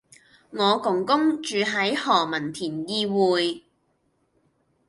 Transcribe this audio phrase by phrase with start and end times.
[0.49, 3.61] 我公公住喺何文田懿薈